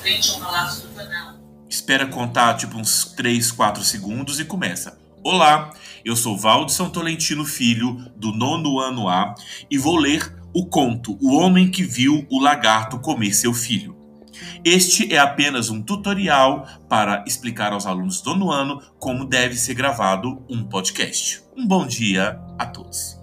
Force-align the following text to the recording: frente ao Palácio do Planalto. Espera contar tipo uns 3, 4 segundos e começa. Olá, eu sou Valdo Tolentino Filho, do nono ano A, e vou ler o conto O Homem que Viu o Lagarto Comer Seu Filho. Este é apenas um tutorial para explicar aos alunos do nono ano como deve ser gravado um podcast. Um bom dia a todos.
frente 0.00 0.30
ao 0.30 0.40
Palácio 0.40 0.88
do 0.88 0.94
Planalto. 0.94 1.40
Espera 1.68 2.06
contar 2.06 2.54
tipo 2.54 2.76
uns 2.76 3.04
3, 3.16 3.52
4 3.52 3.84
segundos 3.84 4.40
e 4.40 4.44
começa. 4.44 4.98
Olá, 5.22 5.72
eu 6.04 6.16
sou 6.16 6.36
Valdo 6.36 6.72
Tolentino 6.90 7.44
Filho, 7.44 8.10
do 8.16 8.32
nono 8.32 8.80
ano 8.80 9.08
A, 9.08 9.34
e 9.70 9.76
vou 9.76 9.96
ler 9.96 10.34
o 10.54 10.66
conto 10.66 11.16
O 11.20 11.36
Homem 11.36 11.70
que 11.70 11.82
Viu 11.82 12.26
o 12.30 12.40
Lagarto 12.40 12.98
Comer 12.98 13.34
Seu 13.34 13.52
Filho. 13.52 13.96
Este 14.64 15.12
é 15.12 15.18
apenas 15.18 15.68
um 15.68 15.82
tutorial 15.82 16.66
para 16.88 17.22
explicar 17.26 17.72
aos 17.72 17.86
alunos 17.86 18.22
do 18.22 18.34
nono 18.34 18.50
ano 18.50 18.82
como 18.98 19.26
deve 19.26 19.54
ser 19.54 19.74
gravado 19.74 20.42
um 20.48 20.64
podcast. 20.64 21.42
Um 21.56 21.66
bom 21.66 21.86
dia 21.86 22.40
a 22.58 22.64
todos. 22.64 23.19